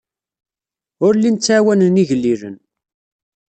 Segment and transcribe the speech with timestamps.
[1.05, 2.57] Ur llin ttɛawanen igellilen.